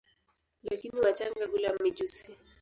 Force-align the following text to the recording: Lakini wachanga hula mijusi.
Lakini 0.63 0.99
wachanga 1.01 1.45
hula 1.45 1.73
mijusi. 1.83 2.35